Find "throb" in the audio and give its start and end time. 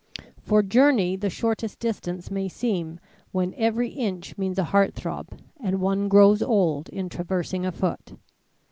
4.95-5.39